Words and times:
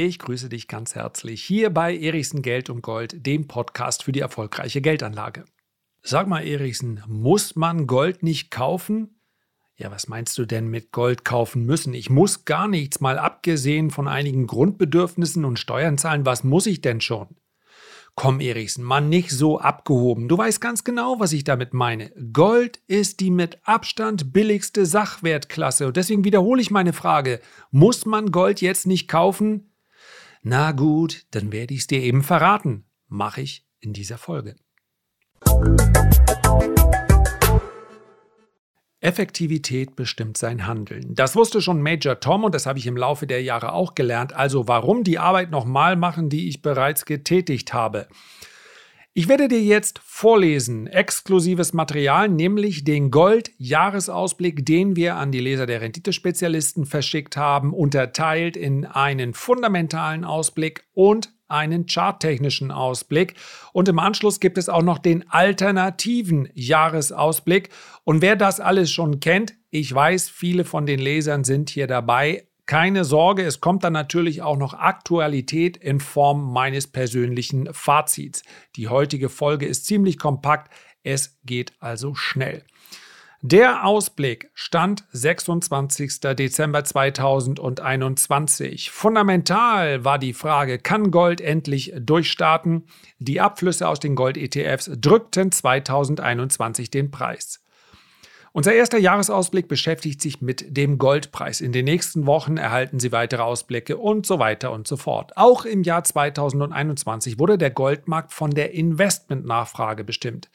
Ich 0.00 0.20
grüße 0.20 0.48
dich 0.48 0.68
ganz 0.68 0.94
herzlich 0.94 1.42
hier 1.42 1.70
bei 1.70 1.92
Erichsen 1.98 2.40
Geld 2.40 2.70
und 2.70 2.82
Gold, 2.82 3.26
dem 3.26 3.48
Podcast 3.48 4.04
für 4.04 4.12
die 4.12 4.20
erfolgreiche 4.20 4.80
Geldanlage. 4.80 5.44
Sag 6.02 6.28
mal, 6.28 6.46
Erichsen, 6.46 7.02
muss 7.08 7.56
man 7.56 7.88
Gold 7.88 8.22
nicht 8.22 8.52
kaufen? 8.52 9.18
Ja, 9.74 9.90
was 9.90 10.06
meinst 10.06 10.38
du 10.38 10.46
denn 10.46 10.68
mit 10.68 10.92
Gold 10.92 11.24
kaufen 11.24 11.66
müssen? 11.66 11.94
Ich 11.94 12.10
muss 12.10 12.44
gar 12.44 12.68
nichts, 12.68 13.00
mal 13.00 13.18
abgesehen 13.18 13.90
von 13.90 14.06
einigen 14.06 14.46
Grundbedürfnissen 14.46 15.44
und 15.44 15.58
Steuern 15.58 15.98
zahlen. 15.98 16.24
Was 16.24 16.44
muss 16.44 16.66
ich 16.66 16.80
denn 16.80 17.00
schon? 17.00 17.34
Komm, 18.14 18.38
Erichsen, 18.38 18.84
Mann, 18.84 19.08
nicht 19.08 19.32
so 19.32 19.58
abgehoben. 19.58 20.28
Du 20.28 20.38
weißt 20.38 20.60
ganz 20.60 20.84
genau, 20.84 21.18
was 21.18 21.32
ich 21.32 21.42
damit 21.42 21.74
meine. 21.74 22.12
Gold 22.32 22.80
ist 22.86 23.18
die 23.18 23.32
mit 23.32 23.58
Abstand 23.64 24.32
billigste 24.32 24.86
Sachwertklasse. 24.86 25.88
Und 25.88 25.96
deswegen 25.96 26.22
wiederhole 26.22 26.62
ich 26.62 26.70
meine 26.70 26.92
Frage. 26.92 27.40
Muss 27.72 28.06
man 28.06 28.30
Gold 28.30 28.60
jetzt 28.60 28.86
nicht 28.86 29.08
kaufen? 29.08 29.67
Na 30.42 30.72
gut, 30.72 31.26
dann 31.32 31.52
werde 31.52 31.74
ich 31.74 31.80
es 31.80 31.86
dir 31.88 32.00
eben 32.00 32.22
verraten. 32.22 32.84
Mache 33.08 33.40
ich 33.40 33.66
in 33.80 33.92
dieser 33.92 34.18
Folge. 34.18 34.56
Effektivität 39.00 39.94
bestimmt 39.94 40.36
sein 40.36 40.66
Handeln. 40.66 41.14
Das 41.14 41.36
wusste 41.36 41.62
schon 41.62 41.82
Major 41.82 42.18
Tom 42.18 42.44
und 42.44 42.54
das 42.54 42.66
habe 42.66 42.78
ich 42.78 42.86
im 42.86 42.96
Laufe 42.96 43.26
der 43.26 43.42
Jahre 43.42 43.72
auch 43.72 43.94
gelernt. 43.94 44.32
Also 44.32 44.66
warum 44.66 45.04
die 45.04 45.18
Arbeit 45.18 45.50
nochmal 45.50 45.96
machen, 45.96 46.28
die 46.28 46.48
ich 46.48 46.62
bereits 46.62 47.04
getätigt 47.04 47.72
habe. 47.72 48.08
Ich 49.18 49.26
werde 49.26 49.48
dir 49.48 49.60
jetzt 49.60 49.98
vorlesen, 49.98 50.86
exklusives 50.86 51.72
Material, 51.72 52.28
nämlich 52.28 52.84
den 52.84 53.10
Gold-Jahresausblick, 53.10 54.64
den 54.64 54.94
wir 54.94 55.16
an 55.16 55.32
die 55.32 55.40
Leser 55.40 55.66
der 55.66 55.80
Renditespezialisten 55.80 56.86
verschickt 56.86 57.36
haben, 57.36 57.74
unterteilt 57.74 58.56
in 58.56 58.84
einen 58.84 59.34
fundamentalen 59.34 60.24
Ausblick 60.24 60.84
und 60.94 61.32
einen 61.48 61.86
charttechnischen 61.86 62.70
Ausblick. 62.70 63.34
Und 63.72 63.88
im 63.88 63.98
Anschluss 63.98 64.38
gibt 64.38 64.56
es 64.56 64.68
auch 64.68 64.82
noch 64.82 64.98
den 64.98 65.28
alternativen 65.28 66.48
Jahresausblick. 66.54 67.70
Und 68.04 68.22
wer 68.22 68.36
das 68.36 68.60
alles 68.60 68.92
schon 68.92 69.18
kennt, 69.18 69.54
ich 69.70 69.92
weiß, 69.92 70.28
viele 70.28 70.64
von 70.64 70.86
den 70.86 71.00
Lesern 71.00 71.42
sind 71.42 71.70
hier 71.70 71.88
dabei. 71.88 72.47
Keine 72.68 73.04
Sorge, 73.06 73.44
es 73.44 73.62
kommt 73.62 73.82
dann 73.82 73.94
natürlich 73.94 74.42
auch 74.42 74.58
noch 74.58 74.74
Aktualität 74.74 75.78
in 75.78 76.00
Form 76.00 76.52
meines 76.52 76.86
persönlichen 76.86 77.72
Fazits. 77.72 78.42
Die 78.76 78.88
heutige 78.88 79.30
Folge 79.30 79.64
ist 79.64 79.86
ziemlich 79.86 80.18
kompakt, 80.18 80.70
es 81.02 81.38
geht 81.46 81.72
also 81.80 82.14
schnell. 82.14 82.66
Der 83.40 83.86
Ausblick 83.86 84.50
stand 84.52 85.04
26. 85.12 86.20
Dezember 86.20 86.84
2021. 86.84 88.90
Fundamental 88.90 90.04
war 90.04 90.18
die 90.18 90.34
Frage, 90.34 90.78
kann 90.78 91.10
Gold 91.10 91.40
endlich 91.40 91.94
durchstarten? 91.98 92.86
Die 93.18 93.40
Abflüsse 93.40 93.88
aus 93.88 93.98
den 93.98 94.14
Gold-ETFs 94.14 94.90
drückten 94.94 95.52
2021 95.52 96.90
den 96.90 97.10
Preis. 97.10 97.64
Unser 98.52 98.72
erster 98.72 98.98
Jahresausblick 98.98 99.68
beschäftigt 99.68 100.20
sich 100.20 100.40
mit 100.40 100.76
dem 100.76 100.98
Goldpreis. 100.98 101.60
In 101.60 101.72
den 101.72 101.84
nächsten 101.84 102.26
Wochen 102.26 102.56
erhalten 102.56 102.98
Sie 102.98 103.12
weitere 103.12 103.42
Ausblicke 103.42 103.96
und 103.96 104.26
so 104.26 104.38
weiter 104.38 104.72
und 104.72 104.88
so 104.88 104.96
fort. 104.96 105.36
Auch 105.36 105.64
im 105.64 105.82
Jahr 105.82 106.04
2021 106.04 107.38
wurde 107.38 107.58
der 107.58 107.70
Goldmarkt 107.70 108.32
von 108.32 108.50
der 108.50 108.72
Investmentnachfrage 108.72 110.04
bestimmt. 110.04 110.48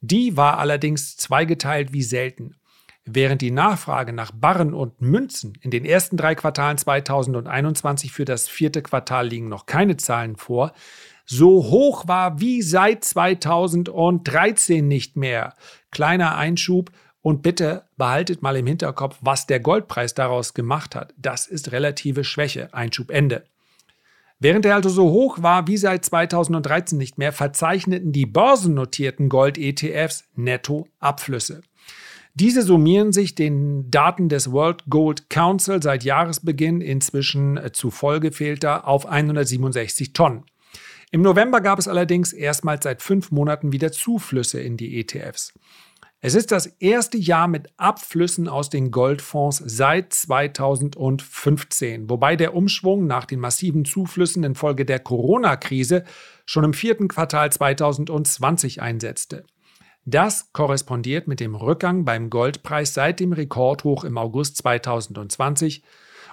Die 0.00 0.36
war 0.36 0.58
allerdings 0.58 1.16
zweigeteilt 1.16 1.92
wie 1.92 2.02
selten. 2.02 2.54
Während 3.10 3.40
die 3.40 3.50
Nachfrage 3.50 4.12
nach 4.12 4.32
Barren 4.32 4.74
und 4.74 5.00
Münzen 5.00 5.54
in 5.62 5.70
den 5.70 5.86
ersten 5.86 6.18
drei 6.18 6.34
Quartalen 6.34 6.76
2021 6.76 8.12
für 8.12 8.26
das 8.26 8.48
vierte 8.48 8.82
Quartal 8.82 9.26
liegen 9.26 9.48
noch 9.48 9.64
keine 9.64 9.96
Zahlen 9.96 10.36
vor, 10.36 10.72
so 11.24 11.64
hoch 11.64 12.06
war 12.06 12.38
wie 12.38 12.60
seit 12.60 13.04
2013 13.04 14.86
nicht 14.86 15.16
mehr. 15.16 15.54
Kleiner 15.90 16.36
Einschub 16.36 16.90
und 17.22 17.42
bitte 17.42 17.84
behaltet 17.96 18.42
mal 18.42 18.56
im 18.56 18.66
Hinterkopf, 18.66 19.18
was 19.20 19.46
der 19.46 19.60
Goldpreis 19.60 20.14
daraus 20.14 20.54
gemacht 20.54 20.94
hat. 20.94 21.14
Das 21.16 21.46
ist 21.46 21.72
relative 21.72 22.24
Schwäche. 22.24 22.72
Einschub 22.72 23.10
Ende. 23.10 23.44
Während 24.40 24.64
er 24.66 24.76
also 24.76 24.88
so 24.88 25.10
hoch 25.10 25.42
war 25.42 25.66
wie 25.66 25.76
seit 25.76 26.04
2013 26.04 26.96
nicht 26.96 27.18
mehr, 27.18 27.32
verzeichneten 27.32 28.12
die 28.12 28.26
börsennotierten 28.26 29.28
Gold-ETFs 29.28 30.24
Netto-Abflüsse. 30.36 31.62
Diese 32.34 32.62
summieren 32.62 33.12
sich 33.12 33.34
den 33.34 33.90
Daten 33.90 34.28
des 34.28 34.52
World 34.52 34.84
Gold 34.88 35.28
Council 35.28 35.82
seit 35.82 36.04
Jahresbeginn 36.04 36.80
inzwischen 36.80 37.56
äh, 37.56 37.72
zufolge 37.72 38.30
fehlter 38.30 38.86
auf 38.86 39.06
167 39.06 40.12
Tonnen. 40.12 40.44
Im 41.10 41.22
November 41.22 41.60
gab 41.60 41.80
es 41.80 41.88
allerdings 41.88 42.32
erstmals 42.32 42.84
seit 42.84 43.02
fünf 43.02 43.32
Monaten 43.32 43.72
wieder 43.72 43.90
Zuflüsse 43.90 44.60
in 44.60 44.76
die 44.76 45.00
ETFs. 45.00 45.52
Es 46.20 46.34
ist 46.34 46.50
das 46.50 46.66
erste 46.66 47.16
Jahr 47.16 47.46
mit 47.46 47.68
Abflüssen 47.76 48.48
aus 48.48 48.70
den 48.70 48.90
Goldfonds 48.90 49.62
seit 49.64 50.12
2015, 50.12 52.10
wobei 52.10 52.34
der 52.34 52.54
Umschwung 52.54 53.06
nach 53.06 53.24
den 53.24 53.38
massiven 53.38 53.84
Zuflüssen 53.84 54.42
infolge 54.42 54.84
der 54.84 54.98
Corona-Krise 54.98 56.02
schon 56.44 56.64
im 56.64 56.74
vierten 56.74 57.06
Quartal 57.06 57.52
2020 57.52 58.82
einsetzte. 58.82 59.44
Das 60.04 60.52
korrespondiert 60.52 61.28
mit 61.28 61.38
dem 61.38 61.54
Rückgang 61.54 62.04
beim 62.04 62.30
Goldpreis 62.30 62.94
seit 62.94 63.20
dem 63.20 63.32
Rekordhoch 63.32 64.02
im 64.02 64.18
August 64.18 64.56
2020 64.56 65.84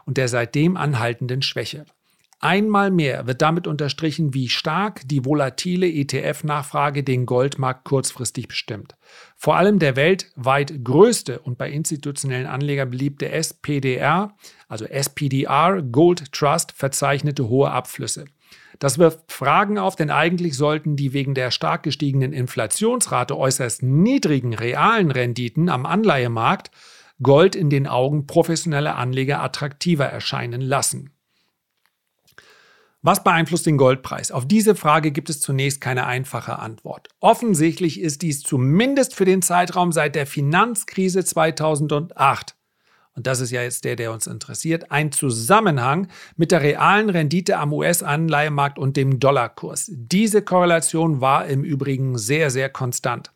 und 0.07 0.17
der 0.17 0.29
seitdem 0.29 0.77
anhaltenden 0.77 1.43
Schwäche. 1.43 1.85
Einmal 2.45 2.91
mehr 2.91 3.25
wird 3.25 3.41
damit 3.41 3.65
unterstrichen, 3.65 4.35
wie 4.35 4.49
stark 4.49 5.01
die 5.07 5.25
volatile 5.25 5.87
ETF-Nachfrage 5.87 7.03
den 7.03 7.25
Goldmarkt 7.25 7.85
kurzfristig 7.85 8.47
bestimmt. 8.47 8.95
Vor 9.35 9.55
allem 9.55 9.79
der 9.79 9.95
weltweit 9.95 10.83
größte 10.83 11.39
und 11.39 11.57
bei 11.57 11.71
institutionellen 11.71 12.45
Anlegern 12.45 12.91
beliebte 12.91 13.31
SPDR, 13.31 14.37
also 14.67 14.85
SPDR 14.85 15.81
Gold 15.81 16.31
Trust, 16.33 16.71
verzeichnete 16.71 17.49
hohe 17.49 17.71
Abflüsse. 17.71 18.25
Das 18.77 18.99
wirft 18.99 19.31
Fragen 19.31 19.79
auf, 19.79 19.95
denn 19.95 20.11
eigentlich 20.11 20.55
sollten 20.55 20.95
die 20.95 21.13
wegen 21.13 21.33
der 21.33 21.49
stark 21.49 21.81
gestiegenen 21.81 22.31
Inflationsrate 22.31 23.35
äußerst 23.35 23.81
niedrigen 23.81 24.53
realen 24.53 25.09
Renditen 25.09 25.67
am 25.67 25.87
Anleihemarkt 25.87 26.69
Gold 27.23 27.55
in 27.55 27.71
den 27.71 27.87
Augen 27.87 28.27
professioneller 28.27 28.97
Anleger 28.97 29.41
attraktiver 29.41 30.05
erscheinen 30.05 30.61
lassen. 30.61 31.14
Was 33.05 33.23
beeinflusst 33.23 33.67
den 33.67 33.77
Goldpreis? 33.77 34.31
Auf 34.31 34.47
diese 34.47 34.73
Frage 34.73 35.11
gibt 35.11 35.29
es 35.29 35.39
zunächst 35.39 35.79
keine 35.79 36.07
einfache 36.07 36.57
Antwort. 36.57 37.09
Offensichtlich 37.19 38.01
ist 38.01 38.23
dies 38.23 38.41
zumindest 38.41 39.13
für 39.13 39.25
den 39.25 39.43
Zeitraum 39.43 39.91
seit 39.91 40.15
der 40.15 40.25
Finanzkrise 40.25 41.23
2008 41.23 42.55
und 43.15 43.27
das 43.27 43.39
ist 43.39 43.51
ja 43.51 43.61
jetzt 43.61 43.85
der, 43.85 43.95
der 43.95 44.11
uns 44.11 44.27
interessiert, 44.27 44.91
ein 44.91 45.11
Zusammenhang 45.11 46.09
mit 46.35 46.51
der 46.51 46.61
realen 46.61 47.09
Rendite 47.09 47.57
am 47.57 47.71
US-Anleihemarkt 47.71 48.77
und 48.77 48.97
dem 48.97 49.19
Dollarkurs. 49.19 49.89
Diese 49.93 50.41
Korrelation 50.41 51.21
war 51.21 51.45
im 51.45 51.63
Übrigen 51.63 52.17
sehr, 52.17 52.49
sehr 52.49 52.69
konstant. 52.69 53.31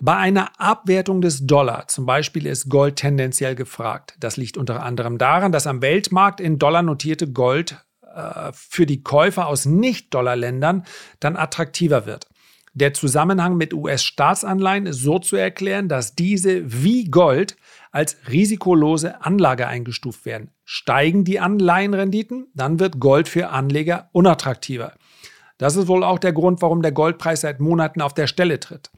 Bei 0.00 0.16
einer 0.16 0.58
Abwertung 0.58 1.20
des 1.20 1.46
Dollar 1.46 1.86
zum 1.86 2.04
Beispiel 2.04 2.46
ist 2.46 2.68
Gold 2.68 2.96
tendenziell 2.96 3.54
gefragt. 3.54 4.16
Das 4.18 4.36
liegt 4.36 4.56
unter 4.56 4.82
anderem 4.82 5.18
daran, 5.18 5.52
dass 5.52 5.68
am 5.68 5.82
Weltmarkt 5.82 6.40
in 6.40 6.58
Dollar 6.58 6.82
notierte 6.82 7.30
Gold 7.30 7.84
für 8.52 8.86
die 8.86 9.02
Käufer 9.02 9.46
aus 9.46 9.66
Nicht-Dollar-Ländern 9.66 10.84
dann 11.20 11.36
attraktiver 11.36 12.06
wird. 12.06 12.28
Der 12.74 12.94
Zusammenhang 12.94 13.58
mit 13.58 13.74
US-Staatsanleihen 13.74 14.86
ist 14.86 15.02
so 15.02 15.18
zu 15.18 15.36
erklären, 15.36 15.88
dass 15.88 16.14
diese 16.14 16.82
wie 16.82 17.04
Gold 17.04 17.56
als 17.90 18.16
risikolose 18.30 19.22
Anlage 19.22 19.68
eingestuft 19.68 20.24
werden. 20.24 20.50
Steigen 20.64 21.24
die 21.24 21.38
Anleihenrenditen, 21.38 22.46
dann 22.54 22.80
wird 22.80 22.98
Gold 22.98 23.28
für 23.28 23.50
Anleger 23.50 24.08
unattraktiver. 24.12 24.94
Das 25.58 25.76
ist 25.76 25.86
wohl 25.86 26.02
auch 26.02 26.18
der 26.18 26.32
Grund, 26.32 26.62
warum 26.62 26.80
der 26.80 26.92
Goldpreis 26.92 27.42
seit 27.42 27.60
Monaten 27.60 28.00
auf 28.00 28.14
der 28.14 28.26
Stelle 28.26 28.58
tritt. 28.58 28.90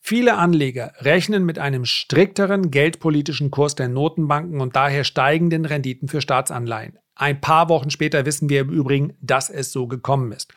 Viele 0.00 0.36
Anleger 0.36 0.92
rechnen 0.98 1.46
mit 1.46 1.58
einem 1.58 1.84
strikteren 1.84 2.70
geldpolitischen 2.72 3.52
Kurs 3.52 3.76
der 3.76 3.88
Notenbanken 3.88 4.60
und 4.60 4.74
daher 4.74 5.04
steigenden 5.04 5.64
Renditen 5.64 6.08
für 6.08 6.20
Staatsanleihen. 6.20 6.98
Ein 7.16 7.40
paar 7.40 7.68
Wochen 7.68 7.90
später 7.90 8.26
wissen 8.26 8.48
wir 8.48 8.62
im 8.62 8.70
Übrigen, 8.70 9.16
dass 9.20 9.50
es 9.50 9.72
so 9.72 9.86
gekommen 9.86 10.32
ist. 10.32 10.52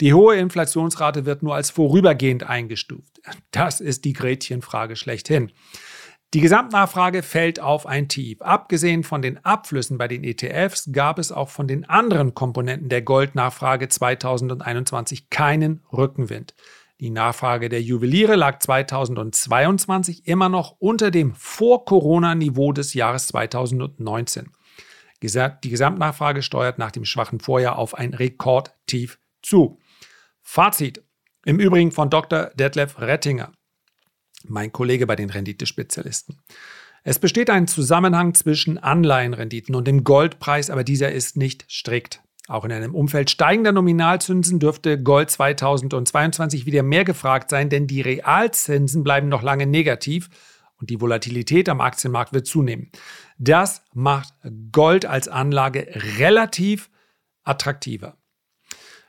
Die 0.00 0.12
hohe 0.12 0.36
Inflationsrate 0.36 1.24
wird 1.24 1.42
nur 1.42 1.54
als 1.54 1.70
vorübergehend 1.70 2.44
eingestuft. 2.44 3.20
Das 3.50 3.80
ist 3.80 4.04
die 4.04 4.12
Gretchenfrage 4.12 4.94
schlechthin. 4.94 5.52
Die 6.34 6.40
Gesamtnachfrage 6.40 7.22
fällt 7.22 7.60
auf 7.60 7.86
ein 7.86 8.08
Tief. 8.08 8.42
Abgesehen 8.42 9.04
von 9.04 9.22
den 9.22 9.42
Abflüssen 9.44 9.96
bei 9.96 10.08
den 10.08 10.22
ETFs 10.22 10.90
gab 10.92 11.18
es 11.18 11.32
auch 11.32 11.48
von 11.48 11.66
den 11.66 11.88
anderen 11.88 12.34
Komponenten 12.34 12.88
der 12.88 13.02
Goldnachfrage 13.02 13.88
2021 13.88 15.30
keinen 15.30 15.82
Rückenwind. 15.92 16.54
Die 17.00 17.10
Nachfrage 17.10 17.68
der 17.68 17.80
Juweliere 17.80 18.36
lag 18.36 18.58
2022 18.58 20.26
immer 20.26 20.48
noch 20.48 20.76
unter 20.78 21.10
dem 21.10 21.34
Vor-Corona-Niveau 21.34 22.72
des 22.72 22.92
Jahres 22.94 23.28
2019. 23.28 24.50
Die 25.20 25.70
Gesamtnachfrage 25.70 26.42
steuert 26.42 26.78
nach 26.78 26.90
dem 26.90 27.04
schwachen 27.04 27.40
Vorjahr 27.40 27.78
auf 27.78 27.94
ein 27.94 28.14
Rekordtief 28.14 29.18
zu. 29.42 29.78
Fazit. 30.42 31.02
Im 31.44 31.60
Übrigen 31.60 31.92
von 31.92 32.10
Dr. 32.10 32.50
Detlef 32.54 32.98
Rettinger, 32.98 33.52
mein 34.44 34.72
Kollege 34.72 35.06
bei 35.06 35.14
den 35.14 35.30
Renditespezialisten. 35.30 36.40
Es 37.04 37.20
besteht 37.20 37.50
ein 37.50 37.68
Zusammenhang 37.68 38.34
zwischen 38.34 38.78
Anleihenrenditen 38.78 39.76
und 39.76 39.86
dem 39.86 40.02
Goldpreis, 40.02 40.70
aber 40.70 40.82
dieser 40.82 41.12
ist 41.12 41.36
nicht 41.36 41.64
strikt. 41.70 42.20
Auch 42.48 42.64
in 42.64 42.72
einem 42.72 42.94
Umfeld 42.94 43.30
steigender 43.30 43.72
Nominalzinsen 43.72 44.58
dürfte 44.58 45.00
Gold 45.00 45.30
2022 45.30 46.66
wieder 46.66 46.82
mehr 46.82 47.04
gefragt 47.04 47.50
sein, 47.50 47.68
denn 47.68 47.86
die 47.86 48.00
Realzinsen 48.00 49.04
bleiben 49.04 49.28
noch 49.28 49.42
lange 49.42 49.66
negativ 49.66 50.30
und 50.78 50.90
die 50.90 51.00
Volatilität 51.00 51.68
am 51.68 51.80
Aktienmarkt 51.80 52.32
wird 52.32 52.46
zunehmen. 52.46 52.90
Das 53.38 53.82
macht 53.94 54.34
Gold 54.72 55.06
als 55.06 55.28
Anlage 55.28 55.86
relativ 56.18 56.90
attraktiver. 57.44 58.16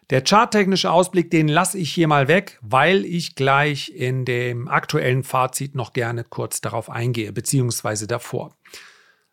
Der 0.09 0.23
charttechnische 0.25 0.89
Ausblick, 0.89 1.31
den 1.31 1.49
lasse 1.49 1.77
ich 1.77 1.93
hier 1.93 2.07
mal 2.07 2.29
weg, 2.29 2.59
weil 2.61 3.03
ich 3.03 3.35
gleich 3.35 3.89
in 3.89 4.23
dem 4.23 4.69
aktuellen 4.69 5.23
Fazit 5.23 5.75
noch 5.75 5.91
gerne 5.91 6.23
kurz 6.23 6.61
darauf 6.61 6.89
eingehe, 6.89 7.33
beziehungsweise 7.33 8.07
davor. 8.07 8.55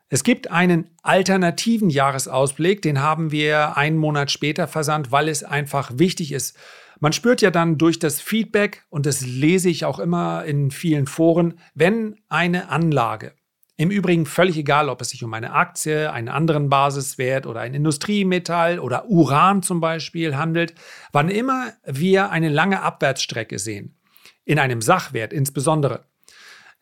Es 0.09 0.25
gibt 0.25 0.51
einen 0.51 0.91
alternativen 1.03 1.91
Jahresausblick, 1.91 2.83
den 2.83 3.01
haben 3.01 3.31
wir 3.31 3.77
einen 3.77 3.97
Monat 3.97 4.33
später 4.33 4.67
versandt, 4.67 5.13
weil 5.13 5.29
es 5.29 5.45
einfach 5.45 5.93
wichtig 5.95 6.33
ist. 6.33 6.57
Man 7.01 7.13
spürt 7.13 7.43
ja 7.43 7.51
dann 7.51 7.79
durch 7.79 7.99
das 7.99 8.21
Feedback, 8.21 8.85
und 8.91 9.07
das 9.07 9.21
lese 9.21 9.69
ich 9.69 9.85
auch 9.85 9.99
immer 9.99 10.45
in 10.45 10.71
vielen 10.71 11.07
Foren, 11.07 11.59
wenn 11.75 12.17
eine 12.29 12.69
Anlage 12.69 13.33
im 13.77 13.91
Übrigen 13.91 14.25
völlig 14.25 14.57
egal, 14.57 14.89
ob 14.89 15.01
es 15.01 15.11
sich 15.11 15.25
um 15.25 15.35
eine 15.35 15.53
Aktie, 15.53 16.13
einen 16.13 16.29
anderen 16.29 16.69
Basiswert 16.69 17.47
oder 17.47 17.61
ein 17.61 17.75
Industriemetall 17.75 18.79
oder 18.79 19.09
Uran 19.09 19.63
zum 19.63 19.81
Beispiel 19.81 20.37
handelt. 20.37 20.75
Wann 21.11 21.29
immer 21.29 21.73
wir 21.85 22.31
eine 22.31 22.51
lange 22.51 22.83
Abwärtsstrecke 22.83 23.59
sehen, 23.59 23.99
in 24.45 24.61
einem 24.61 24.81
Sachwert 24.81 25.33
insbesondere, 25.33 26.05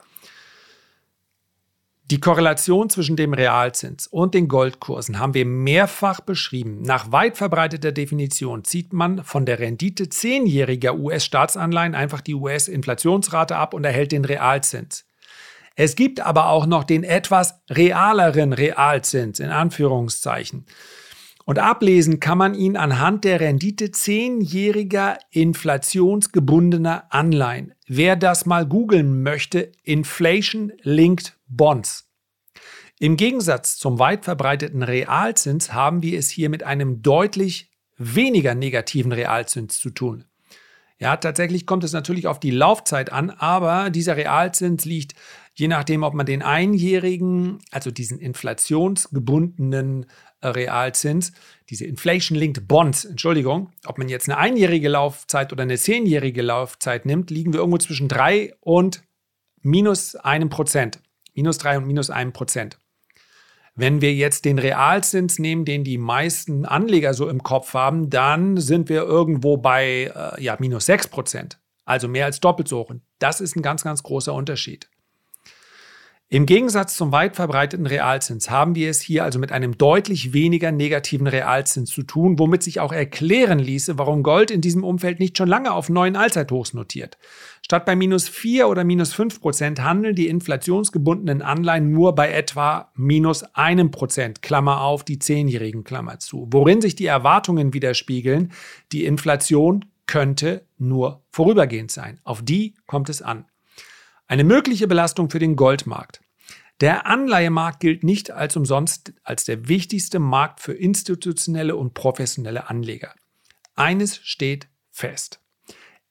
Die 2.10 2.18
Korrelation 2.18 2.90
zwischen 2.90 3.14
dem 3.14 3.34
Realzins 3.34 4.08
und 4.08 4.34
den 4.34 4.48
Goldkursen 4.48 5.20
haben 5.20 5.32
wir 5.32 5.46
mehrfach 5.46 6.20
beschrieben. 6.20 6.82
Nach 6.82 7.12
weit 7.12 7.36
verbreiteter 7.36 7.92
Definition 7.92 8.64
zieht 8.64 8.92
man 8.92 9.22
von 9.22 9.46
der 9.46 9.60
Rendite 9.60 10.08
zehnjähriger 10.08 10.96
US-Staatsanleihen 10.96 11.94
einfach 11.94 12.20
die 12.20 12.34
US-Inflationsrate 12.34 13.54
ab 13.54 13.74
und 13.74 13.84
erhält 13.84 14.10
den 14.10 14.24
Realzins. 14.24 15.06
Es 15.76 15.94
gibt 15.94 16.18
aber 16.18 16.48
auch 16.48 16.66
noch 16.66 16.82
den 16.82 17.04
etwas 17.04 17.62
realeren 17.70 18.54
Realzins 18.54 19.38
in 19.38 19.50
Anführungszeichen. 19.50 20.66
Und 21.50 21.58
ablesen 21.58 22.20
kann 22.20 22.38
man 22.38 22.54
ihn 22.54 22.76
anhand 22.76 23.24
der 23.24 23.40
Rendite 23.40 23.90
zehnjähriger 23.90 25.18
inflationsgebundener 25.32 27.12
Anleihen. 27.12 27.74
Wer 27.88 28.14
das 28.14 28.46
mal 28.46 28.64
googeln 28.64 29.24
möchte, 29.24 29.72
Inflation 29.82 30.70
Linked 30.82 31.36
Bonds. 31.48 32.08
Im 33.00 33.16
Gegensatz 33.16 33.78
zum 33.78 33.98
weit 33.98 34.26
verbreiteten 34.26 34.84
Realzins 34.84 35.72
haben 35.72 36.04
wir 36.04 36.20
es 36.20 36.30
hier 36.30 36.50
mit 36.50 36.62
einem 36.62 37.02
deutlich 37.02 37.72
weniger 37.98 38.54
negativen 38.54 39.10
Realzins 39.10 39.80
zu 39.80 39.90
tun. 39.90 40.26
Ja, 41.00 41.16
tatsächlich 41.16 41.66
kommt 41.66 41.82
es 41.82 41.92
natürlich 41.92 42.28
auf 42.28 42.38
die 42.38 42.52
Laufzeit 42.52 43.10
an, 43.10 43.30
aber 43.30 43.90
dieser 43.90 44.16
Realzins 44.16 44.84
liegt, 44.84 45.14
je 45.54 45.66
nachdem, 45.66 46.04
ob 46.04 46.14
man 46.14 46.26
den 46.26 46.42
einjährigen, 46.42 47.58
also 47.72 47.90
diesen 47.90 48.20
inflationsgebundenen 48.20 50.06
Realzins, 50.42 51.32
diese 51.68 51.84
Inflation-Linked 51.84 52.66
Bonds, 52.66 53.04
Entschuldigung, 53.04 53.72
ob 53.86 53.98
man 53.98 54.08
jetzt 54.08 54.28
eine 54.28 54.38
einjährige 54.38 54.88
Laufzeit 54.88 55.52
oder 55.52 55.62
eine 55.62 55.78
zehnjährige 55.78 56.42
Laufzeit 56.42 57.06
nimmt, 57.06 57.30
liegen 57.30 57.52
wir 57.52 57.60
irgendwo 57.60 57.78
zwischen 57.78 58.08
3 58.08 58.54
und 58.60 59.02
minus 59.62 60.16
einem 60.16 60.48
Prozent. 60.48 61.00
Minus 61.34 61.58
3 61.58 61.78
und 61.78 61.86
minus 61.86 62.10
einem 62.10 62.32
Prozent. 62.32 62.78
Wenn 63.76 64.00
wir 64.00 64.12
jetzt 64.12 64.44
den 64.44 64.58
Realzins 64.58 65.38
nehmen, 65.38 65.64
den 65.64 65.84
die 65.84 65.98
meisten 65.98 66.66
Anleger 66.66 67.14
so 67.14 67.28
im 67.28 67.42
Kopf 67.42 67.74
haben, 67.74 68.10
dann 68.10 68.56
sind 68.56 68.88
wir 68.88 69.02
irgendwo 69.02 69.56
bei 69.56 70.12
äh, 70.14 70.42
ja, 70.42 70.56
minus 70.58 70.86
6 70.86 71.08
Prozent. 71.08 71.58
Also 71.84 72.08
mehr 72.08 72.26
als 72.26 72.40
doppelt 72.40 72.68
so 72.68 72.80
hoch. 72.80 72.90
Und 72.90 73.02
das 73.18 73.40
ist 73.40 73.56
ein 73.56 73.62
ganz, 73.62 73.82
ganz 73.82 74.02
großer 74.02 74.34
Unterschied. 74.34 74.90
Im 76.32 76.46
Gegensatz 76.46 76.94
zum 76.94 77.10
weit 77.10 77.34
verbreiteten 77.34 77.86
Realzins 77.86 78.50
haben 78.50 78.76
wir 78.76 78.88
es 78.88 79.00
hier 79.00 79.24
also 79.24 79.40
mit 79.40 79.50
einem 79.50 79.76
deutlich 79.76 80.32
weniger 80.32 80.70
negativen 80.70 81.26
Realzins 81.26 81.90
zu 81.90 82.04
tun, 82.04 82.38
womit 82.38 82.62
sich 82.62 82.78
auch 82.78 82.92
erklären 82.92 83.58
ließe, 83.58 83.98
warum 83.98 84.22
Gold 84.22 84.52
in 84.52 84.60
diesem 84.60 84.84
Umfeld 84.84 85.18
nicht 85.18 85.36
schon 85.36 85.48
lange 85.48 85.72
auf 85.72 85.88
neuen 85.88 86.14
Allzeithochs 86.14 86.72
notiert. 86.72 87.18
Statt 87.62 87.84
bei 87.84 87.96
minus 87.96 88.28
4 88.28 88.68
oder 88.68 88.84
minus 88.84 89.12
5 89.12 89.40
Prozent 89.40 89.82
handeln 89.82 90.14
die 90.14 90.28
inflationsgebundenen 90.28 91.42
Anleihen 91.42 91.90
nur 91.90 92.14
bei 92.14 92.30
etwa 92.30 92.92
minus 92.94 93.42
einem 93.56 93.90
Prozent, 93.90 94.40
Klammer 94.40 94.82
auf, 94.82 95.02
die 95.02 95.18
zehnjährigen 95.18 95.82
Klammer 95.82 96.20
zu, 96.20 96.46
worin 96.52 96.80
sich 96.80 96.94
die 96.94 97.06
Erwartungen 97.06 97.74
widerspiegeln, 97.74 98.52
die 98.92 99.04
Inflation 99.04 99.84
könnte 100.06 100.64
nur 100.78 101.24
vorübergehend 101.32 101.90
sein. 101.90 102.20
Auf 102.22 102.40
die 102.40 102.74
kommt 102.86 103.08
es 103.08 103.20
an. 103.20 103.46
Eine 104.30 104.44
mögliche 104.44 104.86
Belastung 104.86 105.28
für 105.28 105.40
den 105.40 105.56
Goldmarkt. 105.56 106.20
Der 106.80 107.04
Anleihemarkt 107.04 107.80
gilt 107.80 108.04
nicht 108.04 108.30
als 108.30 108.54
umsonst 108.54 109.12
als 109.24 109.42
der 109.42 109.66
wichtigste 109.66 110.20
Markt 110.20 110.60
für 110.60 110.72
institutionelle 110.72 111.74
und 111.74 111.94
professionelle 111.94 112.70
Anleger. 112.70 113.12
Eines 113.74 114.18
steht 114.18 114.68
fest. 114.92 115.40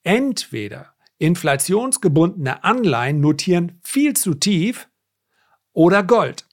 Entweder 0.04 0.96
inflationsgebundene 1.18 2.62
Anleihen 2.66 3.22
notieren 3.22 3.80
viel 3.86 4.18
zu 4.18 4.34
tief 4.34 4.90
oder 5.72 6.04
Gold. 6.04 6.46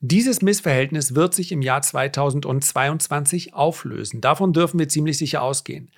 Dieses 0.00 0.40
Missverhältnis 0.40 1.14
wird 1.14 1.34
sich 1.34 1.52
im 1.52 1.60
Jahr 1.60 1.82
2022 1.82 3.52
auflösen. 3.52 4.22
Davon 4.22 4.54
dürfen 4.54 4.78
wir 4.78 4.88
ziemlich 4.88 5.18
sicher 5.18 5.42
ausgehen. 5.42 5.90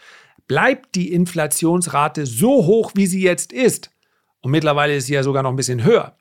Bleibt 0.48 0.96
die 0.96 1.12
Inflationsrate 1.12 2.26
so 2.26 2.66
hoch, 2.66 2.90
wie 2.96 3.06
sie 3.06 3.22
jetzt 3.22 3.52
ist, 3.52 3.92
und 4.40 4.50
mittlerweile 4.50 4.96
ist 4.96 5.06
sie 5.06 5.14
ja 5.14 5.22
sogar 5.22 5.42
noch 5.42 5.50
ein 5.50 5.56
bisschen 5.56 5.84
höher. 5.84 6.16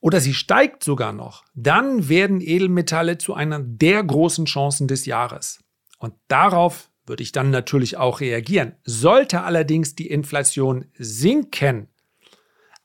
Oder 0.00 0.20
sie 0.20 0.34
steigt 0.34 0.84
sogar 0.84 1.12
noch. 1.12 1.44
Dann 1.54 2.08
werden 2.08 2.40
Edelmetalle 2.40 3.16
zu 3.16 3.32
einer 3.32 3.60
der 3.60 4.04
großen 4.04 4.44
Chancen 4.44 4.86
des 4.86 5.06
Jahres. 5.06 5.64
Und 5.98 6.14
darauf 6.28 6.90
würde 7.06 7.22
ich 7.22 7.32
dann 7.32 7.50
natürlich 7.50 7.96
auch 7.96 8.20
reagieren. 8.20 8.76
Sollte 8.84 9.42
allerdings 9.42 9.94
die 9.94 10.10
Inflation 10.10 10.90
sinken, 10.98 11.88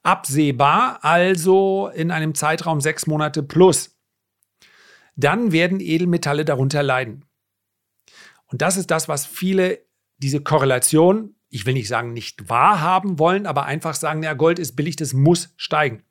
absehbar, 0.01 1.03
also 1.03 1.89
in 1.93 2.11
einem 2.11 2.35
Zeitraum 2.35 2.79
sechs 2.79 3.05
Monate 3.05 3.43
plus, 3.43 3.97
dann 5.15 5.51
werden 5.51 5.81
Edelmetalle 5.81 6.45
darunter 6.45 6.83
leiden. 6.83 7.25
Und 8.45 8.61
das 8.61 8.77
ist 8.77 8.89
das, 8.91 9.09
was 9.09 9.25
viele 9.25 9.85
diese 10.17 10.41
Korrelation, 10.41 11.35
ich 11.49 11.65
will 11.65 11.73
nicht 11.73 11.87
sagen, 11.87 12.13
nicht 12.13 12.49
wahrhaben 12.49 13.19
wollen, 13.19 13.45
aber 13.45 13.65
einfach 13.65 13.95
sagen, 13.95 14.23
ja, 14.23 14.33
Gold 14.33 14.59
ist 14.59 14.75
billig, 14.75 14.95
das 14.95 15.13
muss 15.13 15.53
steigen. 15.57 16.03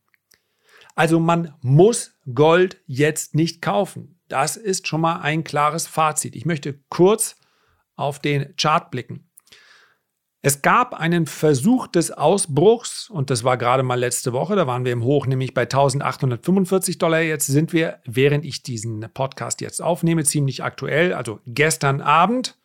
Also 0.95 1.21
man 1.21 1.54
muss 1.61 2.18
Gold 2.35 2.83
jetzt 2.87 3.35
nicht 3.35 3.62
kaufen. 3.62 4.21
Das 4.26 4.57
ist 4.57 4.88
schon 4.88 5.00
mal 5.00 5.21
ein 5.21 5.45
klares 5.45 5.87
Fazit. 5.87 6.35
Ich 6.35 6.45
möchte 6.45 6.80
kurz 6.88 7.37
auf 7.95 8.18
den 8.18 8.54
Chart 8.57 8.90
blicken. 8.90 9.28
Es 10.40 10.62
gab 10.62 10.95
einen 10.95 11.26
Versuch 11.26 11.88
des 11.88 12.12
Ausbruchs 12.12 13.11
und 13.11 13.30
das 13.30 13.42
war 13.42 13.57
gerade 13.57 13.83
mal 13.83 13.99
letzte 13.99 14.33
Woche, 14.33 14.54
da 14.54 14.66
waren 14.66 14.85
wir 14.85 14.92
im 14.92 15.02
Hoch, 15.02 15.26
nämlich 15.26 15.52
bei 15.52 15.62
1845 15.62 16.99
Dollar. 16.99 17.21
Jetzt 17.21 17.47
sind 17.47 17.73
wir, 17.73 18.00
während 18.04 18.45
ich 18.45 18.62
diesen 18.62 19.00
Podcast 19.14 19.61
jetzt 19.61 19.83
aufnehme, 19.83 20.25
ziemlich 20.25 20.62
aktuell, 20.62 21.12
also 21.12 21.40
gestern 21.47 22.00
Abend. 22.00 22.58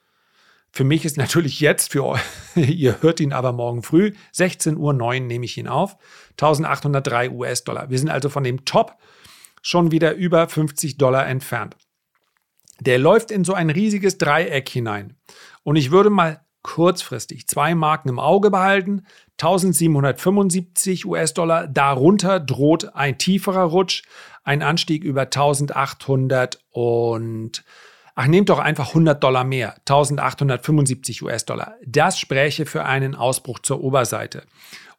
Für 0.75 0.83
mich 0.83 1.05
ist 1.05 1.17
natürlich 1.17 1.59
jetzt, 1.59 1.91
für 1.91 2.03
euch, 2.03 2.21
ihr 2.55 3.03
hört 3.03 3.19
ihn 3.19 3.31
aber 3.31 3.53
morgen 3.53 3.83
früh, 3.83 4.11
16.09 4.33 4.77
Uhr 4.77 5.19
nehme 5.19 5.45
ich 5.45 5.55
ihn 5.59 5.67
auf, 5.67 5.97
1803 6.31 7.29
US-Dollar. 7.29 7.91
Wir 7.91 7.99
sind 7.99 8.09
also 8.09 8.27
von 8.27 8.43
dem 8.43 8.65
Top 8.65 8.97
schon 9.61 9.91
wieder 9.91 10.15
über 10.15 10.49
50 10.49 10.97
Dollar 10.97 11.27
entfernt. 11.27 11.77
Der 12.79 12.97
läuft 12.97 13.29
in 13.29 13.43
so 13.43 13.53
ein 13.53 13.69
riesiges 13.69 14.17
Dreieck 14.17 14.67
hinein. 14.67 15.15
Und 15.61 15.75
ich 15.75 15.91
würde 15.91 16.09
mal 16.09 16.41
kurzfristig 16.63 17.47
zwei 17.47 17.75
Marken 17.75 18.09
im 18.09 18.17
Auge 18.17 18.49
behalten. 18.49 19.05
1775 19.39 21.05
US-Dollar. 21.05 21.67
Darunter 21.67 22.39
droht 22.39 22.95
ein 22.95 23.19
tieferer 23.19 23.65
Rutsch, 23.65 24.01
ein 24.43 24.63
Anstieg 24.63 25.03
über 25.03 25.21
1800 25.21 26.59
und 26.71 27.63
ach, 28.15 28.27
nehmt 28.27 28.49
doch 28.49 28.59
einfach 28.59 28.89
100 28.89 29.23
Dollar 29.23 29.43
mehr. 29.43 29.75
1875 29.79 31.23
US-Dollar. 31.23 31.75
Das 31.85 32.19
spräche 32.19 32.65
für 32.65 32.85
einen 32.85 33.15
Ausbruch 33.15 33.59
zur 33.59 33.83
Oberseite. 33.83 34.43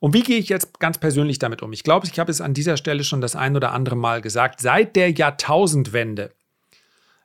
Und 0.01 0.13
wie 0.13 0.23
gehe 0.23 0.39
ich 0.39 0.49
jetzt 0.49 0.81
ganz 0.81 0.99
persönlich 0.99 1.39
damit 1.39 1.63
um? 1.63 1.73
Ich 1.73 1.83
glaube, 1.83 2.07
ich 2.07 2.19
habe 2.19 2.31
es 2.31 2.41
an 2.41 2.55
dieser 2.55 2.77
Stelle 2.77 3.05
schon 3.05 3.21
das 3.21 3.37
ein 3.37 3.57
oder 3.57 3.73
andere 3.73 3.97
Mal 3.97 4.21
gesagt. 4.21 4.61
Seit 4.61 4.97
der 4.97 5.11
Jahrtausendwende 5.13 6.33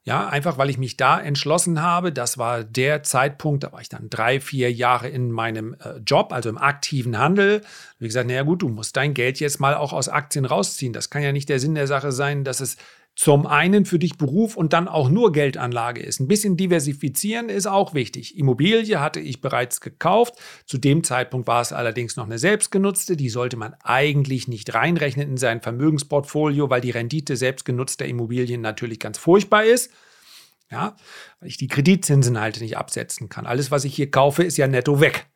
ja, 0.09 0.27
einfach 0.27 0.57
weil 0.57 0.71
ich 0.71 0.77
mich 0.77 0.97
da 0.97 1.19
entschlossen 1.19 1.81
habe. 1.81 2.11
Das 2.11 2.37
war 2.37 2.63
der 2.63 3.03
Zeitpunkt, 3.03 3.63
da 3.63 3.71
war 3.73 3.81
ich 3.81 3.89
dann 3.89 4.09
drei, 4.09 4.39
vier 4.39 4.71
Jahre 4.71 5.09
in 5.09 5.31
meinem 5.31 5.75
äh, 5.75 5.97
Job, 6.05 6.31
also 6.33 6.49
im 6.49 6.57
aktiven 6.57 7.19
Handel. 7.19 7.61
Wie 7.99 8.07
gesagt, 8.07 8.27
naja 8.27 8.43
gut, 8.43 8.61
du 8.61 8.69
musst 8.69 8.97
dein 8.97 9.13
Geld 9.13 9.39
jetzt 9.39 9.59
mal 9.59 9.75
auch 9.75 9.93
aus 9.93 10.09
Aktien 10.09 10.45
rausziehen. 10.45 10.93
Das 10.93 11.09
kann 11.09 11.21
ja 11.21 11.31
nicht 11.31 11.47
der 11.47 11.59
Sinn 11.59 11.75
der 11.75 11.85
Sache 11.85 12.11
sein, 12.11 12.43
dass 12.43 12.59
es 12.59 12.77
zum 13.19 13.47
einen 13.47 13.83
für 13.83 13.99
dich 13.99 14.17
Beruf 14.17 14.55
und 14.55 14.71
dann 14.71 14.87
auch 14.87 15.09
nur 15.09 15.33
Geldanlage 15.33 16.01
ist. 16.01 16.21
Ein 16.21 16.29
bisschen 16.29 16.55
diversifizieren 16.55 17.49
ist 17.49 17.67
auch 17.67 17.93
wichtig. 17.93 18.37
Immobilie 18.37 19.01
hatte 19.01 19.19
ich 19.19 19.41
bereits 19.41 19.81
gekauft. 19.81 20.35
Zu 20.65 20.77
dem 20.77 21.03
Zeitpunkt 21.03 21.45
war 21.45 21.59
es 21.59 21.73
allerdings 21.73 22.15
noch 22.15 22.23
eine 22.23 22.39
selbstgenutzte. 22.39 23.17
Die 23.17 23.27
sollte 23.27 23.57
man 23.57 23.75
eigentlich 23.83 24.47
nicht 24.47 24.73
reinrechnen 24.73 25.31
in 25.31 25.35
sein 25.35 25.59
Vermögensportfolio, 25.59 26.69
weil 26.69 26.79
die 26.79 26.91
Rendite 26.91 27.35
selbstgenutzter 27.35 28.05
Immobilien 28.05 28.61
natürlich 28.61 29.01
ganz 29.01 29.17
furchtbar 29.17 29.65
ist. 29.65 29.91
Ja, 30.71 30.95
weil 31.41 31.49
ich 31.49 31.57
die 31.57 31.67
Kreditzinsen 31.67 32.39
halt 32.39 32.61
nicht 32.61 32.77
absetzen 32.77 33.27
kann. 33.27 33.45
Alles, 33.45 33.69
was 33.69 33.83
ich 33.83 33.93
hier 33.93 34.09
kaufe, 34.09 34.43
ist 34.43 34.55
ja 34.55 34.67
netto 34.67 35.01
weg. 35.01 35.27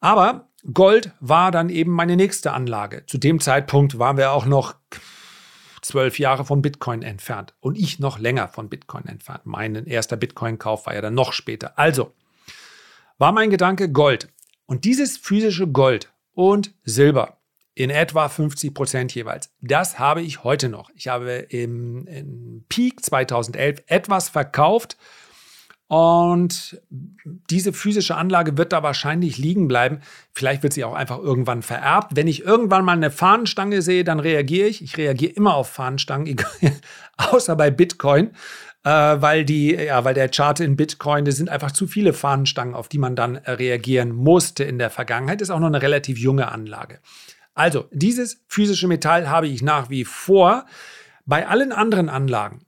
Aber 0.00 0.48
Gold 0.74 1.12
war 1.20 1.52
dann 1.52 1.68
eben 1.68 1.92
meine 1.92 2.16
nächste 2.16 2.52
Anlage. 2.52 3.06
Zu 3.06 3.18
dem 3.18 3.38
Zeitpunkt 3.38 4.00
waren 4.00 4.16
wir 4.16 4.32
auch 4.32 4.44
noch 4.44 4.74
zwölf 5.82 6.18
Jahre 6.18 6.44
von 6.44 6.62
Bitcoin 6.62 7.02
entfernt 7.02 7.54
und 7.60 7.78
ich 7.78 7.98
noch 7.98 8.18
länger 8.18 8.48
von 8.48 8.68
Bitcoin 8.68 9.06
entfernt. 9.06 9.42
Mein 9.44 9.86
erster 9.86 10.16
Bitcoin-Kauf 10.16 10.86
war 10.86 10.94
ja 10.94 11.00
dann 11.00 11.14
noch 11.14 11.32
später. 11.32 11.78
Also 11.78 12.14
war 13.18 13.32
mein 13.32 13.50
Gedanke 13.50 13.90
Gold. 13.90 14.28
Und 14.66 14.84
dieses 14.84 15.16
physische 15.16 15.66
Gold 15.66 16.12
und 16.32 16.74
Silber 16.84 17.38
in 17.74 17.90
etwa 17.90 18.28
50 18.28 18.74
Prozent 18.74 19.14
jeweils, 19.14 19.54
das 19.60 19.98
habe 19.98 20.20
ich 20.20 20.44
heute 20.44 20.68
noch. 20.68 20.90
Ich 20.94 21.08
habe 21.08 21.32
im, 21.32 22.06
im 22.06 22.64
Peak 22.68 23.04
2011 23.04 23.82
etwas 23.86 24.28
verkauft 24.28 24.96
und 25.88 26.82
diese 27.50 27.72
physische 27.72 28.14
Anlage 28.14 28.58
wird 28.58 28.74
da 28.74 28.82
wahrscheinlich 28.82 29.38
liegen 29.38 29.68
bleiben. 29.68 30.00
Vielleicht 30.34 30.62
wird 30.62 30.74
sie 30.74 30.84
auch 30.84 30.92
einfach 30.92 31.18
irgendwann 31.18 31.62
vererbt. 31.62 32.14
Wenn 32.14 32.28
ich 32.28 32.44
irgendwann 32.44 32.84
mal 32.84 32.92
eine 32.92 33.10
Fahnenstange 33.10 33.80
sehe, 33.80 34.04
dann 34.04 34.20
reagiere 34.20 34.68
ich. 34.68 34.82
Ich 34.82 34.98
reagiere 34.98 35.32
immer 35.32 35.54
auf 35.54 35.70
Fahnenstangen, 35.70 36.36
außer 37.16 37.56
bei 37.56 37.70
Bitcoin, 37.70 38.32
äh, 38.84 38.90
weil 38.90 39.46
die, 39.46 39.72
ja, 39.72 40.04
weil 40.04 40.12
der 40.12 40.28
Chart 40.28 40.60
in 40.60 40.76
Bitcoin, 40.76 41.24
das 41.24 41.36
sind 41.36 41.48
einfach 41.48 41.72
zu 41.72 41.86
viele 41.86 42.12
Fahnenstangen, 42.12 42.74
auf 42.74 42.88
die 42.88 42.98
man 42.98 43.16
dann 43.16 43.36
reagieren 43.36 44.12
musste 44.12 44.64
in 44.64 44.78
der 44.78 44.90
Vergangenheit. 44.90 45.40
Das 45.40 45.48
ist 45.48 45.54
auch 45.54 45.60
noch 45.60 45.68
eine 45.68 45.80
relativ 45.80 46.18
junge 46.18 46.52
Anlage. 46.52 47.00
Also, 47.54 47.86
dieses 47.92 48.44
physische 48.46 48.88
Metall 48.88 49.30
habe 49.30 49.48
ich 49.48 49.62
nach 49.62 49.88
wie 49.88 50.04
vor. 50.04 50.66
Bei 51.24 51.46
allen 51.46 51.72
anderen 51.72 52.08
Anlagen 52.08 52.60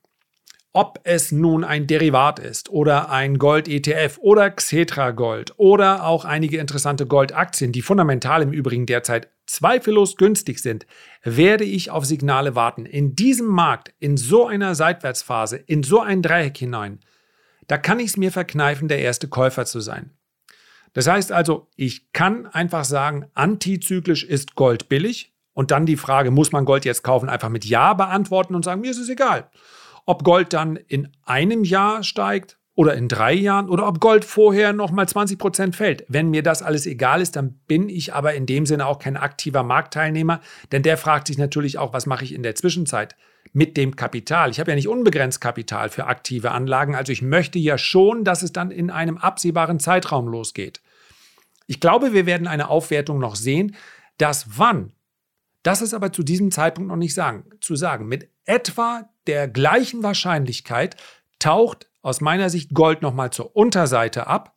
ob 0.73 1.01
es 1.03 1.33
nun 1.33 1.65
ein 1.65 1.87
Derivat 1.89 2.39
ist 2.39 2.71
oder 2.71 3.11
ein 3.11 3.39
Gold-ETF 3.39 4.19
oder 4.21 4.51
Xetra 4.51 5.11
Gold 5.11 5.53
oder 5.57 6.05
auch 6.07 6.25
einige 6.25 6.59
interessante 6.59 7.07
Goldaktien, 7.07 7.73
die 7.73 7.83
fundamental 7.83 8.43
im 8.43 8.53
Übrigen 8.53 8.87
derzeit 8.87 9.31
zweifellos 9.47 10.17
günstig 10.17 10.61
sind, 10.61 10.87
werde 11.25 11.65
ich 11.65 11.91
auf 11.91 12.05
Signale 12.05 12.55
warten. 12.55 12.87
In 12.87 13.17
diesem 13.17 13.49
Markt, 13.49 13.93
in 13.99 14.17
so 14.17 14.47
einer 14.47 14.77
Seitwärtsphase, 14.77 15.57
in 15.57 15.83
so 15.83 16.01
ein 16.01 16.23
Dreieck 16.23 16.57
hinein, 16.57 17.01
da 17.67 17.77
kann 17.77 17.99
ich 17.99 18.07
es 18.07 18.17
mir 18.17 18.31
verkneifen, 18.31 18.87
der 18.87 19.01
erste 19.01 19.27
Käufer 19.27 19.65
zu 19.65 19.81
sein. 19.81 20.11
Das 20.93 21.09
heißt 21.09 21.33
also, 21.33 21.69
ich 21.75 22.13
kann 22.13 22.47
einfach 22.47 22.85
sagen, 22.85 23.27
antizyklisch 23.35 24.25
ist 24.25 24.55
Gold 24.55 24.89
billig 24.89 25.33
und 25.53 25.73
dann 25.73 25.87
die 25.87 25.97
Frage, 25.97 26.31
muss 26.31 26.53
man 26.53 26.65
Gold 26.65 26.85
jetzt 26.85 27.03
kaufen, 27.03 27.29
einfach 27.29 27.49
mit 27.49 27.65
Ja 27.65 27.95
beantworten 27.95 28.55
und 28.55 28.65
sagen, 28.65 28.83
mir 28.83 28.91
ist 28.93 28.99
es 28.99 29.09
egal 29.09 29.51
ob 30.11 30.25
Gold 30.25 30.53
dann 30.53 30.75
in 30.75 31.07
einem 31.23 31.63
Jahr 31.63 32.03
steigt 32.03 32.59
oder 32.75 32.95
in 32.95 33.07
drei 33.07 33.33
Jahren 33.33 33.69
oder 33.69 33.87
ob 33.87 34.01
Gold 34.01 34.25
vorher 34.25 34.73
nochmal 34.73 35.09
20 35.09 35.39
Prozent 35.39 35.77
fällt. 35.77 36.05
Wenn 36.09 36.31
mir 36.31 36.43
das 36.43 36.63
alles 36.63 36.85
egal 36.85 37.21
ist, 37.21 37.37
dann 37.37 37.61
bin 37.69 37.89
ich 37.89 38.13
aber 38.13 38.35
in 38.35 38.45
dem 38.45 38.67
Sinne 38.67 38.87
auch 38.87 38.99
kein 38.99 39.17
aktiver 39.17 39.63
Marktteilnehmer, 39.63 40.41
denn 40.73 40.83
der 40.83 40.97
fragt 40.97 41.29
sich 41.29 41.39
natürlich 41.39 41.79
auch, 41.79 41.93
was 41.93 42.07
mache 42.07 42.25
ich 42.25 42.35
in 42.35 42.43
der 42.43 42.57
Zwischenzeit 42.57 43.15
mit 43.53 43.77
dem 43.77 43.95
Kapital. 43.95 44.51
Ich 44.51 44.59
habe 44.59 44.73
ja 44.73 44.75
nicht 44.75 44.89
unbegrenzt 44.89 45.41
Kapital 45.41 45.91
für 45.91 46.09
aktive 46.09 46.51
Anlagen, 46.51 46.97
also 46.97 47.13
ich 47.13 47.23
möchte 47.23 47.61
ja 47.61 47.79
schon, 47.79 48.25
dass 48.25 48.43
es 48.43 48.53
dann 48.53 48.73
in 48.73 48.91
einem 48.91 49.17
absehbaren 49.17 49.79
Zeitraum 49.79 50.27
losgeht. 50.27 50.81
Ich 51.69 51.79
glaube, 51.79 52.13
wir 52.13 52.27
werden 52.27 52.49
eine 52.49 52.69
Aufwertung 52.69 53.21
noch 53.21 53.37
sehen. 53.37 53.77
Das 54.19 54.59
wann, 54.59 54.91
das 55.63 55.83
ist 55.83 55.95
aber 55.95 56.13
zu 56.13 56.23
diesem 56.23 56.51
Zeitpunkt 56.51 56.89
noch 56.89 56.97
nicht 56.97 57.15
sagen, 57.15 57.45
zu 57.61 57.77
sagen. 57.77 58.07
Mit 58.07 58.31
etwa 58.45 59.11
der 59.27 59.49
gleichen 59.49 60.03
Wahrscheinlichkeit 60.03 60.97
taucht 61.39 61.91
aus 62.03 62.21
meiner 62.21 62.51
Sicht 62.51 62.73
Gold 62.73 63.03
nochmal 63.03 63.31
zur 63.31 63.55
Unterseite 63.57 64.27
ab 64.27 64.55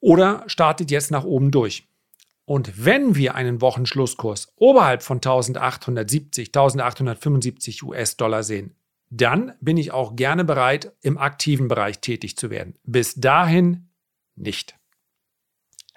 oder 0.00 0.44
startet 0.46 0.90
jetzt 0.90 1.10
nach 1.10 1.24
oben 1.24 1.50
durch. 1.50 1.88
Und 2.44 2.84
wenn 2.84 3.16
wir 3.16 3.34
einen 3.34 3.60
Wochenschlusskurs 3.60 4.52
oberhalb 4.56 5.02
von 5.02 5.16
1870, 5.16 6.48
1875 6.48 7.82
US-Dollar 7.82 8.44
sehen, 8.44 8.76
dann 9.10 9.54
bin 9.60 9.76
ich 9.76 9.92
auch 9.92 10.16
gerne 10.16 10.44
bereit, 10.44 10.92
im 11.02 11.18
aktiven 11.18 11.68
Bereich 11.68 12.00
tätig 12.00 12.36
zu 12.36 12.50
werden. 12.50 12.74
Bis 12.84 13.14
dahin 13.14 13.88
nicht. 14.36 14.76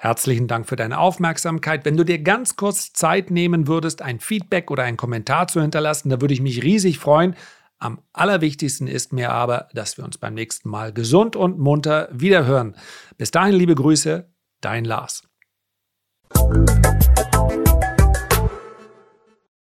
Herzlichen 0.01 0.48
Dank 0.48 0.65
für 0.65 0.77
deine 0.77 0.98
Aufmerksamkeit. 0.98 1.84
Wenn 1.84 1.98
du 1.98 2.06
dir 2.06 2.20
ganz 2.20 2.56
kurz 2.56 2.94
Zeit 2.94 3.32
nehmen 3.32 3.68
würdest, 3.68 4.01
ein 4.01 4.22
Feedback 4.22 4.72
oder 4.72 4.84
einen 4.84 4.96
Kommentar 4.96 5.50
zu 5.50 5.62
hinterlassen, 5.62 6.10
da 6.10 6.22
würde 6.22 6.34
ich 6.34 6.39
mich 6.39 6.63
riesig 6.63 7.00
freuen. 7.00 7.36
Am 7.79 8.00
allerwichtigsten 8.13 8.88
ist 8.88 9.12
mir 9.12 9.32
aber, 9.32 9.68
dass 9.74 9.98
wir 9.98 10.06
uns 10.06 10.18
beim 10.18 10.36
nächsten 10.36 10.70
Mal 10.70 10.94
gesund 10.94 11.36
und 11.36 11.60
munter 11.60 12.08
wiederhören. 12.13 12.77
Bis 13.18 13.32
dahin 13.32 13.56
liebe 13.56 13.75
Grüße, 13.75 14.32
dein 14.62 14.86
Lars. 14.86 15.27